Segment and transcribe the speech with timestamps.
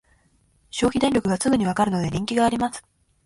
[0.71, 2.83] 消費電力がすぐにわかるので人気があります